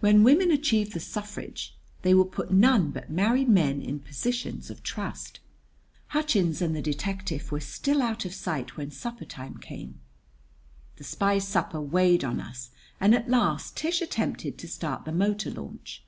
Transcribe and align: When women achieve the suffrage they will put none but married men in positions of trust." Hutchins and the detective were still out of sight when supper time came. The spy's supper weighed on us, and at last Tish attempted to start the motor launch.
When 0.00 0.24
women 0.24 0.50
achieve 0.50 0.94
the 0.94 0.98
suffrage 0.98 1.76
they 2.02 2.12
will 2.12 2.24
put 2.24 2.50
none 2.50 2.90
but 2.90 3.08
married 3.08 3.48
men 3.48 3.80
in 3.80 4.00
positions 4.00 4.68
of 4.68 4.82
trust." 4.82 5.38
Hutchins 6.08 6.60
and 6.60 6.74
the 6.74 6.82
detective 6.82 7.52
were 7.52 7.60
still 7.60 8.02
out 8.02 8.24
of 8.24 8.34
sight 8.34 8.76
when 8.76 8.90
supper 8.90 9.24
time 9.24 9.58
came. 9.58 10.00
The 10.96 11.04
spy's 11.04 11.46
supper 11.46 11.80
weighed 11.80 12.24
on 12.24 12.40
us, 12.40 12.70
and 12.98 13.14
at 13.14 13.30
last 13.30 13.76
Tish 13.76 14.02
attempted 14.02 14.58
to 14.58 14.66
start 14.66 15.04
the 15.04 15.12
motor 15.12 15.52
launch. 15.52 16.02